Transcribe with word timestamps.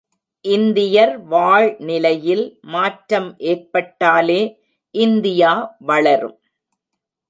இந்தியர் 0.45 1.13
வாழ்நிலையில் 1.25 2.43
மாற்றம் 2.67 3.29
ஏற்பட்டாலே 3.43 4.41
இந்தியா 4.95 5.53
வளரும். 5.85 6.37